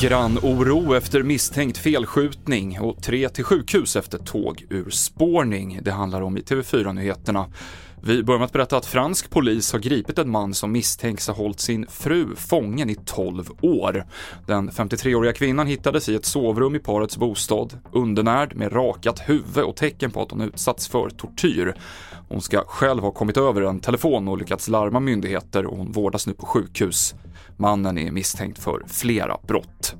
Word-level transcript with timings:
Grannoro 0.00 0.94
efter 0.94 1.22
misstänkt 1.22 1.78
felskjutning 1.78 2.80
och 2.80 3.02
tre 3.02 3.28
till 3.28 3.44
sjukhus 3.44 3.96
efter 3.96 4.18
tågurspårning. 4.18 5.80
Det 5.82 5.90
handlar 5.90 6.20
om 6.20 6.36
i 6.36 6.40
TV4-nyheterna. 6.40 7.46
Vi 8.02 8.22
börjar 8.22 8.38
med 8.38 8.46
att 8.46 8.52
berätta 8.52 8.76
att 8.76 8.86
fransk 8.86 9.30
polis 9.30 9.72
har 9.72 9.78
gripit 9.78 10.18
en 10.18 10.30
man 10.30 10.54
som 10.54 10.72
misstänks 10.72 11.26
ha 11.26 11.34
hållit 11.34 11.60
sin 11.60 11.86
fru 11.86 12.36
fången 12.36 12.90
i 12.90 12.94
12 13.04 13.50
år. 13.60 14.06
Den 14.46 14.70
53-åriga 14.70 15.32
kvinnan 15.32 15.66
hittades 15.66 16.08
i 16.08 16.14
ett 16.14 16.24
sovrum 16.24 16.74
i 16.74 16.78
parets 16.78 17.16
bostad, 17.16 17.78
undernärd 17.92 18.56
med 18.56 18.72
rakat 18.72 19.20
huvud 19.26 19.64
och 19.64 19.76
tecken 19.76 20.10
på 20.10 20.22
att 20.22 20.30
hon 20.30 20.40
utsatts 20.40 20.88
för 20.88 21.10
tortyr. 21.10 21.74
Hon 22.28 22.40
ska 22.40 22.64
själv 22.66 23.02
ha 23.02 23.10
kommit 23.10 23.36
över 23.36 23.62
en 23.62 23.80
telefon 23.80 24.28
och 24.28 24.38
lyckats 24.38 24.68
larma 24.68 25.00
myndigheter 25.00 25.66
och 25.66 25.76
hon 25.76 25.92
vårdas 25.92 26.26
nu 26.26 26.32
på 26.32 26.46
sjukhus. 26.46 27.14
Mannen 27.56 27.98
är 27.98 28.10
misstänkt 28.10 28.58
för 28.58 28.82
flera 28.86 29.36
brott. 29.46 29.94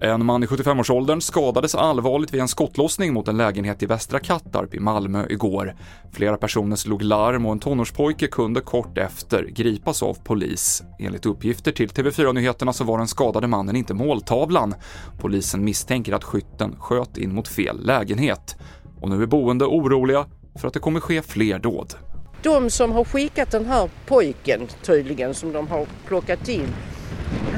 En 0.00 0.26
man 0.26 0.42
i 0.42 0.46
75-årsåldern 0.46 1.20
skadades 1.20 1.74
allvarligt 1.74 2.34
vid 2.34 2.40
en 2.40 2.48
skottlossning 2.48 3.14
mot 3.14 3.28
en 3.28 3.36
lägenhet 3.36 3.82
i 3.82 3.86
Västra 3.86 4.20
Kattarp 4.20 4.74
i 4.74 4.80
Malmö 4.80 5.26
igår. 5.30 5.74
Flera 6.12 6.36
personer 6.36 6.76
slog 6.76 7.02
larm 7.02 7.46
och 7.46 7.52
en 7.52 7.58
tonårspojke 7.58 8.26
kunde 8.26 8.60
kort 8.60 8.98
efter 8.98 9.44
gripas 9.44 10.02
av 10.02 10.14
polis. 10.24 10.82
Enligt 10.98 11.26
uppgifter 11.26 11.72
till 11.72 11.88
TV4 11.88 12.32
Nyheterna 12.32 12.72
så 12.72 12.84
var 12.84 12.98
den 12.98 13.08
skadade 13.08 13.46
mannen 13.46 13.76
inte 13.76 13.94
måltavlan. 13.94 14.74
Polisen 15.20 15.64
misstänker 15.64 16.12
att 16.12 16.24
skytten 16.24 16.76
sköt 16.78 17.18
in 17.18 17.34
mot 17.34 17.48
fel 17.48 17.86
lägenhet. 17.86 18.56
Och 19.00 19.10
nu 19.10 19.22
är 19.22 19.26
boende 19.26 19.64
oroliga 19.64 20.26
för 20.58 20.68
att 20.68 20.74
det 20.74 20.80
kommer 20.80 21.00
ske 21.00 21.22
fler 21.22 21.58
dåd. 21.58 21.94
De 22.42 22.70
som 22.70 22.92
har 22.92 23.04
skickat 23.04 23.50
den 23.50 23.66
här 23.66 23.90
pojken 24.06 24.68
tydligen 24.82 25.34
som 25.34 25.52
de 25.52 25.68
har 25.68 25.86
plockat 26.06 26.48
in. 26.48 26.68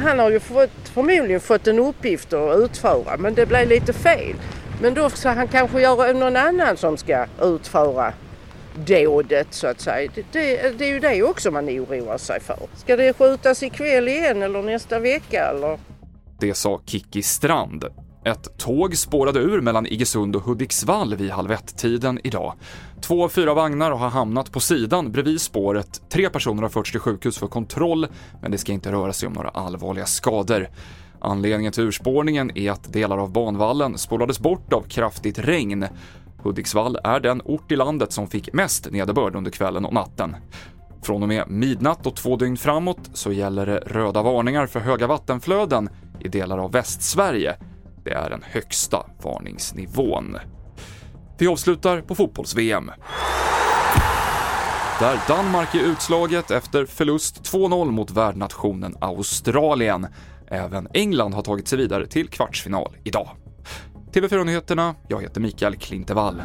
Han 0.04 0.18
har 0.18 0.30
ju 0.30 0.40
fått, 0.40 0.70
förmodligen 0.84 1.40
fått 1.40 1.66
en 1.66 1.78
uppgift 1.78 2.32
att 2.32 2.58
utföra 2.58 3.16
men 3.16 3.34
det 3.34 3.46
blev 3.46 3.68
lite 3.68 3.92
fel. 3.92 4.34
Men 4.82 4.94
då 4.94 5.10
ska 5.10 5.30
han 5.30 5.48
kanske 5.48 5.80
göra 5.80 6.12
någon 6.12 6.36
annan 6.36 6.76
som 6.76 6.96
ska 6.96 7.26
utföra 7.42 8.12
dådet 8.86 9.46
så 9.50 9.66
att 9.66 9.80
säga. 9.80 10.10
Det, 10.14 10.24
det, 10.32 10.78
det 10.78 10.84
är 10.84 10.92
ju 10.92 11.00
det 11.00 11.22
också 11.22 11.50
man 11.50 11.68
oroar 11.68 12.18
sig 12.18 12.40
för. 12.40 12.58
Ska 12.74 12.96
det 12.96 13.12
skjutas 13.12 13.62
ikväll 13.62 14.08
igen 14.08 14.42
eller 14.42 14.62
nästa 14.62 14.98
vecka 14.98 15.44
eller? 15.44 15.78
Det 16.40 16.54
sa 16.54 16.80
Kiki 16.86 17.22
Strand. 17.22 17.84
Ett 18.24 18.58
tåg 18.58 18.96
spårade 18.96 19.40
ur 19.40 19.60
mellan 19.60 19.86
Iggesund 19.86 20.36
och 20.36 20.42
Hudiksvall 20.42 21.14
vid 21.14 21.30
halv 21.30 21.52
ett-tiden 21.52 22.20
idag. 22.24 22.54
Två 23.00 23.24
av 23.24 23.28
fyra 23.28 23.54
vagnar 23.54 23.90
har 23.90 24.08
hamnat 24.08 24.52
på 24.52 24.60
sidan 24.60 25.12
bredvid 25.12 25.40
spåret. 25.40 26.02
Tre 26.08 26.30
personer 26.30 26.62
har 26.62 26.68
förts 26.68 26.90
till 26.90 27.00
sjukhus 27.00 27.38
för 27.38 27.46
kontroll, 27.46 28.06
men 28.42 28.50
det 28.50 28.58
ska 28.58 28.72
inte 28.72 28.92
röra 28.92 29.12
sig 29.12 29.26
om 29.26 29.32
några 29.32 29.48
allvarliga 29.48 30.06
skador. 30.06 30.68
Anledningen 31.20 31.72
till 31.72 31.84
urspårningen 31.84 32.56
är 32.58 32.70
att 32.70 32.92
delar 32.92 33.18
av 33.18 33.32
banvallen 33.32 33.98
spolades 33.98 34.40
bort 34.40 34.72
av 34.72 34.82
kraftigt 34.82 35.38
regn. 35.38 35.86
Hudiksvall 36.42 36.98
är 37.04 37.20
den 37.20 37.42
ort 37.44 37.72
i 37.72 37.76
landet 37.76 38.12
som 38.12 38.26
fick 38.26 38.52
mest 38.52 38.90
nederbörd 38.90 39.36
under 39.36 39.50
kvällen 39.50 39.84
och 39.84 39.94
natten. 39.94 40.36
Från 41.02 41.22
och 41.22 41.28
med 41.28 41.50
midnatt 41.50 42.06
och 42.06 42.16
två 42.16 42.36
dygn 42.36 42.56
framåt 42.56 43.10
så 43.12 43.32
gäller 43.32 43.66
det 43.66 43.78
röda 43.78 44.22
varningar 44.22 44.66
för 44.66 44.80
höga 44.80 45.06
vattenflöden 45.06 45.88
i 46.20 46.28
delar 46.28 46.58
av 46.58 46.72
Västsverige. 46.72 47.56
Det 48.04 48.10
är 48.12 48.30
den 48.30 48.42
högsta 48.42 49.06
varningsnivån. 49.22 50.38
Vi 51.38 51.46
avslutar 51.46 52.00
på 52.00 52.14
fotbolls-VM. 52.14 52.90
Där 55.00 55.18
Danmark 55.28 55.74
är 55.74 55.78
utslaget 55.78 56.50
efter 56.50 56.86
förlust 56.86 57.52
2-0 57.52 57.90
mot 57.90 58.10
värdnationen 58.10 58.96
Australien. 59.00 60.06
Även 60.48 60.88
England 60.94 61.34
har 61.34 61.42
tagit 61.42 61.68
sig 61.68 61.78
vidare 61.78 62.06
till 62.06 62.28
kvartsfinal 62.28 62.96
idag. 63.04 63.28
TV4-nyheterna, 64.12 64.94
jag 65.08 65.22
heter 65.22 65.40
Mikael 65.40 65.76
Klintevall. 65.76 66.42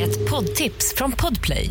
Ett 0.00 0.30
poddtips 0.30 0.94
från 0.96 1.12
Podplay. 1.12 1.70